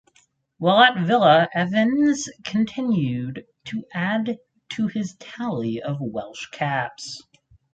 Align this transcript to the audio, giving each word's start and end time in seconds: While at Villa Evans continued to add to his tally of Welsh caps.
While 0.57 0.81
at 0.83 1.05
Villa 1.05 1.47
Evans 1.53 2.27
continued 2.43 3.45
to 3.65 3.83
add 3.93 4.39
to 4.69 4.87
his 4.87 5.13
tally 5.19 5.79
of 5.83 5.97
Welsh 5.99 6.47
caps. 6.49 7.21